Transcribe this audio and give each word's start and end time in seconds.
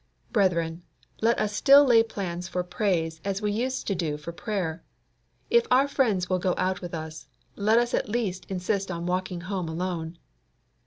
Brethren, 0.31 0.81
let 1.21 1.37
us 1.37 1.55
still 1.55 1.85
lay 1.85 2.01
plans 2.01 2.47
for 2.47 2.63
praise 2.63 3.21
as 3.23 3.39
we 3.39 3.51
used 3.51 3.85
to 3.85 3.93
do 3.93 4.17
for 4.17 4.31
prayer. 4.31 4.83
If 5.51 5.67
our 5.69 5.87
friends 5.87 6.27
will 6.27 6.39
go 6.39 6.55
out 6.57 6.81
with 6.81 6.95
us, 6.95 7.27
let 7.55 7.77
us 7.77 7.93
at 7.93 8.09
least 8.09 8.49
insist 8.49 8.89
on 8.89 9.05
walking 9.05 9.41
home 9.41 9.69
alone. 9.69 10.17